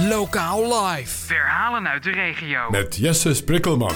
Lokaal 0.00 0.84
Live. 0.84 1.26
Verhalen 1.26 1.88
uit 1.88 2.02
de 2.02 2.10
regio. 2.10 2.70
Met 2.70 2.96
Jesse 2.96 3.34
Sprikkelman. 3.34 3.94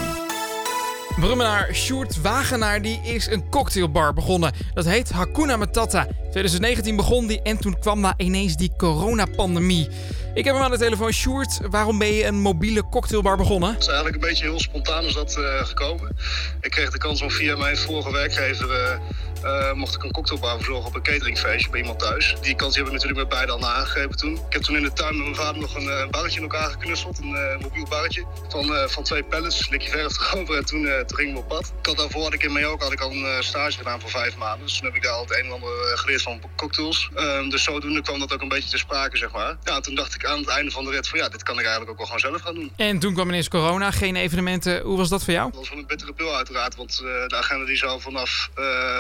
Brummenaar 1.21 1.75
Sjoerd 1.75 2.21
Wagenaar 2.21 2.83
die 2.83 3.00
is 3.03 3.26
een 3.26 3.49
cocktailbar 3.50 4.12
begonnen. 4.12 4.53
Dat 4.74 4.85
heet 4.85 5.11
Hakuna 5.11 5.56
Matata. 5.56 6.06
2019 6.30 6.96
begon 6.96 7.27
die 7.27 7.43
en 7.43 7.59
toen 7.59 7.79
kwam 7.79 8.03
daar 8.03 8.14
ineens 8.17 8.56
die 8.56 8.72
coronapandemie. 8.77 9.88
Ik 10.35 10.45
heb 10.45 10.54
hem 10.54 10.64
aan 10.64 10.71
de 10.71 10.79
telefoon. 10.79 11.12
Sjoerd, 11.12 11.61
waarom 11.70 11.98
ben 11.98 12.12
je 12.12 12.24
een 12.24 12.40
mobiele 12.40 12.88
cocktailbar 12.88 13.36
begonnen? 13.36 13.70
Het 13.72 13.80
is 13.80 13.86
eigenlijk 13.86 14.16
een 14.16 14.28
beetje 14.28 14.44
heel 14.44 14.60
spontaan 14.60 15.04
is 15.04 15.14
dat 15.14 15.36
eh, 15.36 15.66
gekomen. 15.66 16.16
Ik 16.60 16.70
kreeg 16.70 16.90
de 16.90 16.98
kans 16.98 17.22
om 17.22 17.30
via 17.30 17.56
mijn 17.56 17.76
vorige 17.76 18.12
werkgever... 18.12 18.70
eh, 18.70 18.98
eh, 19.43 19.73
mocht 19.73 19.95
ik 19.95 20.03
een 20.03 20.11
cocktailbar 20.11 20.57
verzorgen 20.57 20.87
op 20.87 20.95
een 20.95 21.02
cateringfeestje 21.02 21.71
bij 21.71 21.80
iemand 21.80 21.98
thuis. 21.98 22.34
Die 22.41 22.55
kans 22.55 22.75
hebben 22.75 22.93
we 22.93 22.98
natuurlijk 22.98 23.29
met 23.29 23.39
beide 23.39 23.52
al 23.52 23.59
nagegrepen 23.59 24.16
toen. 24.16 24.34
Ik 24.34 24.52
heb 24.52 24.62
toen 24.62 24.77
in 24.77 24.82
de 24.82 24.93
tuin 24.93 25.16
met 25.16 25.25
mijn 25.25 25.37
vader 25.37 25.61
nog 25.61 25.75
een, 25.75 25.89
eh, 25.89 26.09
barretje 26.11 26.37
in 26.37 26.43
elkaar 26.43 26.70
geknutseld. 26.70 27.19
Een 27.19 27.34
eh, 27.34 27.60
mobiel 27.60 27.87
barretje 27.88 28.24
van, 28.48 28.74
eh, 28.74 28.88
van 28.88 29.02
twee 29.02 29.24
pallets. 29.24 29.69
Likje 29.69 29.91
verf 29.91 30.33
erover 30.33 30.57
en 30.57 30.65
toen, 30.65 30.83
toen 31.07 31.16
gingen 31.16 31.34
we 31.34 31.41
op 31.41 31.48
pad. 31.48 31.73
Ik 31.80 31.87
had 31.87 31.96
daarvoor 31.96 32.23
had 32.23 32.33
ik 32.33 32.43
in 32.43 32.52
Mallorca 32.52 32.84
had 32.84 32.93
ik 32.93 33.01
al 33.01 33.10
een 33.10 33.43
stage 33.43 33.77
gedaan 33.79 34.01
voor 34.01 34.10
vijf 34.10 34.37
maanden. 34.37 34.66
Dus 34.66 34.77
toen 34.77 34.87
heb 34.87 34.95
ik 34.96 35.02
daar 35.02 35.12
al 35.12 35.20
het 35.20 35.38
een 35.38 35.45
en 35.45 35.52
ander 35.52 35.68
geleerd 35.95 36.23
van 36.23 36.41
cocktails. 36.57 37.10
Ehm, 37.15 37.48
dus 37.48 37.62
zodoende 37.62 38.02
kwam 38.02 38.18
dat 38.18 38.32
ook 38.32 38.41
een 38.41 38.48
beetje 38.48 38.71
te 38.71 38.79
sprake, 38.79 39.16
zeg 39.16 39.32
maar. 39.32 39.57
Ja, 39.65 39.80
toen 39.80 39.95
dacht 39.95 40.15
ik 40.15 40.24
aan 40.24 40.38
het 40.38 40.48
einde 40.48 40.71
van 40.71 40.84
de 40.84 40.91
rit 40.91 41.09
van 41.09 41.18
ja, 41.18 41.29
dit 41.29 41.43
kan 41.43 41.55
ik 41.55 41.60
eigenlijk 41.60 41.91
ook 41.91 41.96
wel 41.96 42.07
gewoon 42.07 42.21
zelf 42.21 42.43
gaan 42.43 42.55
doen. 42.55 42.73
En 42.77 42.98
toen 42.98 43.15
kwam 43.15 43.29
ineens 43.29 43.48
corona, 43.48 43.91
geen 43.91 44.16
evenementen. 44.16 44.80
Hoe 44.82 44.96
was 44.96 45.09
dat 45.09 45.24
voor 45.24 45.32
jou? 45.32 45.51
Dat 45.51 45.60
was 45.60 45.71
een 45.71 45.87
bittere 45.87 46.12
pil 46.12 46.37
uiteraard, 46.37 46.77
want 46.77 46.96
de 46.96 47.37
agenda 47.37 47.65
die 47.65 47.77
zou 47.77 48.01
vanaf 48.01 48.51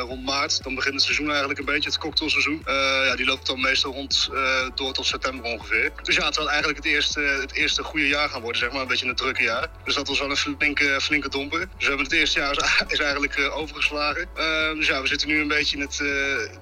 rond 0.08 0.24
maart, 0.26 0.62
dan 0.62 0.74
begint 0.74 0.94
het 0.94 1.02
seizoen 1.02 1.28
eigenlijk 1.28 1.58
een 1.58 1.64
beetje, 1.64 1.88
het 1.88 1.98
cocktailseizoen. 1.98 2.62
Eh, 2.64 2.74
ja, 3.06 3.16
die 3.16 3.26
loopt 3.26 3.46
dan 3.46 3.60
meestal 3.60 3.92
rond 3.92 4.28
eh, 4.32 4.40
door 4.74 4.92
tot 4.92 5.06
september 5.06 5.52
ongeveer. 5.52 5.92
Dus 6.02 6.16
ja, 6.16 6.24
het 6.24 6.34
zal 6.34 6.48
eigenlijk 6.48 6.78
het 6.84 6.86
eerste, 6.86 7.20
het 7.20 7.52
eerste 7.52 7.82
goede 7.82 8.08
jaar 8.08 8.28
gaan 8.28 8.40
worden, 8.40 8.60
zeg 8.60 8.72
maar, 8.72 8.80
een 8.80 8.88
beetje 8.88 9.08
een 9.08 9.14
drukke 9.14 9.42
jaar. 9.42 9.68
Dus 9.84 9.94
dat 9.94 10.08
was 10.08 10.18
wel 10.18 10.30
een 10.30 10.36
flinke, 10.36 10.98
flinke 11.00 11.28
domper. 11.28 11.58
Dus 11.58 11.68
we 11.78 11.86
hebben 11.86 12.04
het 12.04 12.14
eerste 12.14 12.40
jaar 12.40 12.56
is, 12.56 12.82
is 12.94 12.98
eigenlijk 12.98 13.36
eh, 13.36 13.56
overgeslagen. 13.56 14.28
Dus 14.74 14.86
ja, 14.86 15.02
we 15.02 15.06
zitten 15.06 15.28
nu 15.28 15.40
een 15.40 15.48
beetje 15.48 15.76
in 15.76 15.82
het, 15.82 15.96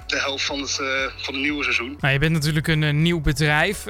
de 0.06 0.16
helft 0.16 0.44
van 0.44 0.60
het, 0.60 0.74
van 1.16 1.34
het 1.34 1.42
nieuwe 1.42 1.62
seizoen. 1.62 1.96
Nou, 2.00 2.12
je 2.12 2.18
bent 2.18 2.32
natuurlijk 2.32 2.66
een, 2.66 3.02
nieuw 3.02 3.20
bedrijf. 3.20 3.84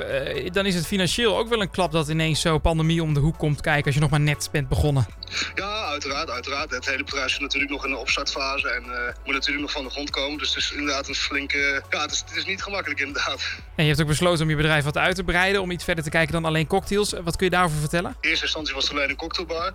Dan 0.52 0.66
is 0.66 0.74
het 0.74 0.86
financieel 0.86 1.38
ook 1.38 1.48
wel 1.48 1.60
een 1.60 1.70
klap 1.70 1.92
dat 1.92 2.08
ineens 2.08 2.40
zo 2.40 2.58
pandemie 2.58 3.02
om 3.02 3.14
de 3.14 3.20
hoek 3.20 3.38
komt 3.38 3.60
kijken 3.60 3.84
als 3.84 3.94
je 3.94 4.00
nog 4.00 4.10
maar 4.10 4.20
net 4.20 4.48
bent 4.52 4.68
begonnen. 4.68 5.06
Ja, 5.54 5.84
uiteraard, 5.84 6.30
uiteraard. 6.30 6.70
Het 6.70 6.86
hele 6.86 7.04
bedrijf 7.04 7.30
zit 7.30 7.40
natuurlijk 7.40 7.72
nog 7.72 7.84
in 7.84 7.90
de 7.90 7.96
opstartfase 7.96 8.68
en 8.68 8.82
moet 9.24 9.34
natuurlijk 9.34 9.63
van 9.70 9.84
de 9.84 9.90
grond 9.90 10.10
komen. 10.10 10.38
Dus 10.38 10.48
het 10.48 10.58
is 10.58 10.72
inderdaad 10.72 11.08
een 11.08 11.14
flinke... 11.14 11.82
Ja, 11.90 12.02
het 12.02 12.12
is, 12.12 12.22
het 12.26 12.36
is 12.36 12.44
niet 12.44 12.62
gemakkelijk 12.62 13.00
inderdaad. 13.00 13.42
En 13.76 13.84
je 13.84 13.88
hebt 13.88 14.02
ook 14.02 14.08
besloten 14.08 14.42
om 14.42 14.50
je 14.50 14.56
bedrijf 14.56 14.84
wat 14.84 14.96
uit 14.96 15.16
te 15.16 15.24
breiden, 15.24 15.60
om 15.60 15.70
iets 15.70 15.84
verder 15.84 16.04
te 16.04 16.10
kijken 16.10 16.32
dan 16.32 16.44
alleen 16.44 16.66
cocktails. 16.66 17.12
Wat 17.22 17.36
kun 17.36 17.46
je 17.46 17.52
daarover 17.52 17.78
vertellen? 17.78 18.16
In 18.20 18.28
eerste 18.28 18.44
instantie 18.44 18.74
was 18.74 18.84
het 18.84 18.92
alleen 18.92 19.10
een 19.10 19.16
cocktailbar. 19.16 19.74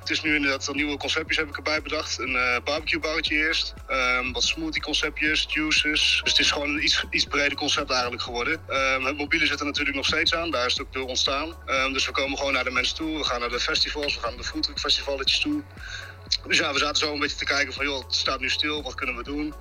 Het 0.00 0.10
is 0.10 0.22
nu 0.22 0.34
inderdaad 0.34 0.74
nieuwe 0.74 0.96
conceptjes 0.96 1.36
heb 1.36 1.48
ik 1.48 1.56
erbij 1.56 1.82
bedacht. 1.82 2.18
Een 2.18 2.36
eh 2.36 2.56
barbecue 2.64 3.00
barretje 3.00 3.36
eerst, 3.36 3.74
ehm, 3.86 4.32
wat 4.32 4.42
smoothie 4.42 4.82
conceptjes, 4.82 5.46
juices. 5.48 6.20
Dus 6.22 6.30
het 6.30 6.38
is 6.38 6.50
gewoon 6.50 6.68
een 6.68 6.84
iets, 6.84 7.04
iets 7.10 7.24
breder 7.24 7.56
concept 7.56 7.90
eigenlijk 7.90 8.22
geworden. 8.22 8.60
Ehm, 8.68 9.04
het 9.04 9.16
mobiele 9.16 9.46
zit 9.46 9.60
er 9.60 9.66
natuurlijk 9.66 9.96
nog 9.96 10.06
steeds 10.06 10.34
aan, 10.34 10.50
daar 10.50 10.66
is 10.66 10.72
het 10.72 10.82
ook 10.86 10.92
door 10.92 11.06
ontstaan. 11.06 11.54
Ehm, 11.66 11.92
dus 11.92 12.06
we 12.06 12.12
komen 12.12 12.38
gewoon 12.38 12.52
naar 12.52 12.64
de 12.64 12.70
mensen 12.70 12.96
toe, 12.96 13.18
we 13.18 13.24
gaan 13.24 13.40
naar 13.40 13.48
de 13.48 13.60
festivals, 13.60 14.14
we 14.14 14.20
gaan 14.20 14.30
naar 14.30 14.42
de 14.42 14.48
foodtruck 14.48 14.78
festivaletjes 14.78 15.38
toe. 15.38 15.62
Dus 16.46 16.58
ja, 16.58 16.72
we 16.72 16.78
zaten 16.78 16.96
zo 16.96 17.12
een 17.12 17.18
beetje 17.18 17.36
te 17.36 17.44
kijken 17.44 17.72
van, 17.72 17.84
joh, 17.84 18.04
het 18.04 18.14
staat 18.14 18.40
nu 18.40 18.48
stil, 18.48 18.82
wat 18.82 18.94
kunnen 18.94 19.16
we 19.16 19.22
doen? 19.22 19.54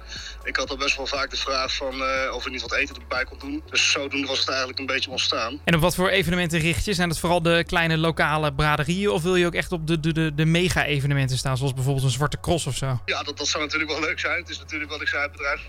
Ik 0.44 0.56
had 0.56 0.70
al 0.70 0.78
best 0.78 0.98
wel 0.98 1.06
vaak 1.06 1.30
de 1.30 1.38
vraag 1.38 1.76
van 1.76 2.04
eh, 2.04 2.34
of 2.34 2.44
we 2.44 2.50
niet 2.50 2.62
wat 2.62 2.74
eten 2.74 2.96
erbij 2.96 3.24
kon 3.24 3.40
doen. 3.40 3.64
Dus 3.70 3.92
zodoende 3.92 4.28
was 4.28 4.40
het 4.40 4.48
eigenlijk 4.48 4.80
een 4.80 4.86
beetje 4.86 5.10
ontstaan. 5.10 5.60
En 5.64 5.76
op 5.76 5.82
wat 5.82 5.96
voor 5.96 6.10
evenementen 6.10 6.60
richt 6.60 6.86
je? 6.86 6.94
Zijn 6.94 7.10
dat 7.10 7.20
vooral 7.20 7.42
de 7.42 7.64
kleine 7.68 7.98
lokale 7.98 8.54
braderieën 8.54 9.10
of 9.10 9.24
wil 9.24 9.36
je 9.36 9.46
ook 9.46 9.54
echt 9.54 9.72
op 9.72 9.88
de, 9.88 10.00
de, 10.00 10.14
de, 10.14 10.36
de 10.36 10.46
mega-evenementen 10.46 11.38
staan, 11.38 11.58
zoals 11.58 11.74
bijvoorbeeld 11.74 12.06
een 12.06 12.12
Zwarte 12.12 12.40
Cross 12.40 12.66
of 12.66 12.76
zo? 12.76 13.02
Ja, 13.06 13.24
dat, 13.24 13.38
dat 13.38 13.48
zou 13.48 13.64
natuurlijk 13.64 13.92
wel 13.92 14.02
leuk 14.02 14.20
zijn. 14.20 14.40
Het 14.40 14.50
is 14.50 14.60
natuurlijk 14.60 14.92
wat 14.92 15.02
ik 15.02 15.08
zei, 15.08 15.22
het 15.22 15.32
bedrijf 15.32 15.62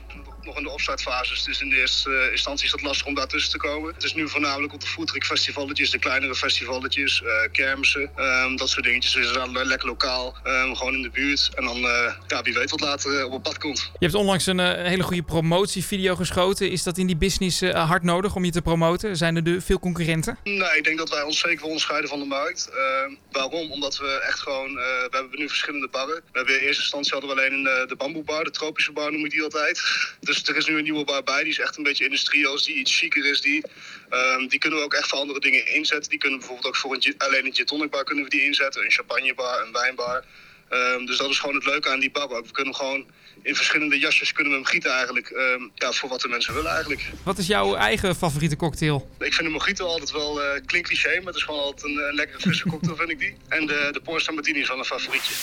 nog 0.44 0.56
in 0.56 0.62
de 0.62 0.70
opstartfase. 0.70 1.44
Dus 1.44 1.60
in 1.60 1.68
de 1.68 1.76
eerste 1.76 2.10
eh, 2.10 2.30
instantie 2.30 2.64
is 2.64 2.70
dat 2.70 2.82
lastig 2.82 3.06
om 3.06 3.14
daartussen 3.14 3.52
te 3.52 3.58
komen. 3.58 3.94
Het 3.94 4.04
is 4.04 4.14
nu 4.14 4.28
voornamelijk 4.28 4.72
op 4.72 4.80
de 4.80 4.86
foodtruck 4.86 5.24
festivaletjes, 5.24 5.90
de 5.90 5.98
kleinere 5.98 6.34
festivaletjes, 6.34 7.22
eh 7.22 7.50
kermissen, 7.52 8.10
ehm, 8.16 8.56
dat 8.56 8.68
soort 8.68 8.84
dingetjes. 8.84 9.12
Dus 9.12 9.32
dan 9.32 9.66
lekker 9.66 9.88
lokaal, 9.88 10.36
ehm, 10.42 10.74
gewoon 10.74 10.94
in 10.94 11.02
de 11.02 11.10
buurt. 11.10 11.50
En 11.54 11.64
dan, 11.64 11.76
eh, 11.76 12.14
ja, 12.26 12.42
wie 12.42 12.54
weet 12.54 12.70
wat 12.70 12.80
later 12.80 13.24
op 13.24 13.32
het 13.32 13.42
pad 13.42 13.58
komt. 13.58 13.78
Je 13.78 14.06
hebt 14.06 14.14
onlangs 14.14 14.46
een 14.46 14.58
hele 14.58 15.02
goede 15.02 15.22
promotievideo 15.22 16.14
geschoten. 16.14 16.70
Is 16.70 16.82
dat 16.82 16.98
in 16.98 17.06
die 17.06 17.16
business 17.16 17.60
hard 17.60 18.02
nodig 18.02 18.34
om 18.34 18.44
je 18.44 18.50
te 18.50 18.62
promoten? 18.62 19.16
Zijn 19.16 19.36
er 19.36 19.44
de, 19.44 19.60
veel 19.60 19.78
concurrenten? 19.78 20.38
Nee, 20.44 20.76
ik 20.76 20.84
denk 20.84 20.98
dat 20.98 21.10
wij 21.10 21.22
ons 21.22 21.38
zeker 21.38 21.58
wel 21.58 21.66
onderscheiden 21.66 22.08
van 22.08 22.18
de 22.18 22.24
markt. 22.24 22.68
Ehm, 22.68 23.14
waarom? 23.30 23.70
Omdat 23.70 23.98
we 23.98 24.22
echt 24.26 24.40
gewoon, 24.40 24.74
we 24.74 25.08
hebben 25.10 25.38
nu 25.38 25.48
verschillende 25.48 25.88
barren. 25.88 26.14
We 26.14 26.38
hebben 26.38 26.54
in 26.60 26.66
eerste 26.66 26.82
instantie 26.82 27.12
hadden 27.12 27.30
we 27.30 27.36
alleen 27.36 27.52
een, 27.52 27.88
de 27.88 27.96
bamboebar, 27.96 28.44
de 28.44 28.50
tropische 28.50 28.92
bar 28.92 29.12
noem 29.12 29.24
ik 29.24 29.30
die 29.30 29.42
altijd. 29.42 29.80
Dus 30.32 30.48
er 30.48 30.56
is 30.56 30.66
nu 30.66 30.76
een 30.76 30.82
nieuwe 30.82 31.04
bar 31.04 31.22
bij, 31.22 31.42
die 31.42 31.52
is 31.52 31.58
echt 31.58 31.76
een 31.76 31.82
beetje 31.82 32.04
industrieus, 32.04 32.62
die 32.64 32.74
iets 32.74 32.98
chiquer 32.98 33.24
is. 33.24 33.40
Die, 33.40 33.62
Ehm, 34.08 34.46
die 34.48 34.58
kunnen 34.58 34.78
we 34.78 34.84
ook 34.84 34.94
echt 34.94 35.08
voor 35.08 35.18
andere 35.18 35.40
dingen 35.40 35.66
inzetten. 35.66 36.10
Die 36.10 36.18
kunnen 36.18 36.38
bijvoorbeeld 36.38 36.68
ook 36.68 36.76
voor 36.76 36.94
een, 36.94 37.14
alleen 37.18 37.46
een 37.46 37.54
gin 37.54 37.64
tonic 37.64 37.90
bar 37.90 38.04
kunnen 38.04 38.24
we 38.24 38.30
die 38.30 38.44
inzetten. 38.44 38.84
Een 38.84 38.90
champagnebar, 38.90 39.66
een 39.66 39.72
wijnbar. 39.72 40.24
Ehm, 40.68 41.04
dus 41.04 41.16
dat 41.18 41.30
is 41.30 41.38
gewoon 41.38 41.54
het 41.54 41.64
leuke 41.64 41.88
aan 41.88 42.00
die 42.00 42.10
bar 42.10 42.30
ook. 42.30 42.46
We 42.46 42.52
kunnen 42.52 42.74
gewoon 42.74 43.06
in 43.42 43.54
verschillende 43.54 43.98
jasjes 43.98 44.32
kunnen 44.32 44.52
we 44.52 44.58
hem 44.58 44.66
gieten 44.68 44.90
eigenlijk. 44.90 45.28
ehm, 45.30 45.62
ja, 45.74 45.92
voor 45.92 46.08
wat 46.08 46.20
de 46.20 46.28
mensen 46.28 46.54
willen 46.54 46.70
eigenlijk. 46.70 47.10
Wat 47.24 47.38
is 47.38 47.46
jouw 47.46 47.74
eigen 47.74 48.14
favoriete 48.16 48.56
cocktail? 48.56 49.10
Ik 49.18 49.34
vind 49.34 49.46
de 49.48 49.54
mojito 49.58 49.86
altijd 49.86 50.10
wel, 50.10 50.42
eh 50.42 50.60
klinkt 50.66 50.88
cliché, 50.88 51.16
maar 51.16 51.26
het 51.26 51.36
is 51.36 51.42
gewoon 51.42 51.60
altijd 51.62 51.84
een, 51.92 52.08
een 52.08 52.14
lekkere 52.14 52.40
frisse 52.40 52.68
cocktail 52.68 52.96
vind 52.96 53.10
ik 53.10 53.18
die. 53.18 53.36
En 53.48 53.66
de, 53.66 53.88
de 53.92 54.00
Pornstar 54.00 54.34
Martini 54.34 54.60
is 54.60 54.68
wel 54.68 54.78
een 54.78 54.84
favorietje. 54.84 55.34